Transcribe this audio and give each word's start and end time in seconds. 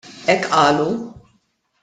Hekk 0.27 0.45
qal 0.53 0.77
hu. 0.83 0.89